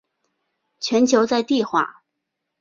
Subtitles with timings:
[0.79, 2.01] 全球在地化。